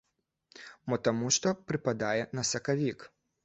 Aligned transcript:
Мо 0.93 0.99
таму 1.09 1.31
што 1.37 1.55
прыпадае 1.69 2.21
на 2.41 2.51
сакавік. 2.53 3.11